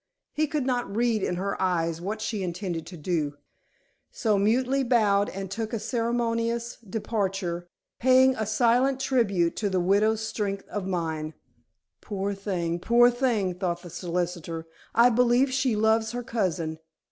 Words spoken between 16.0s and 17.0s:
her cousin.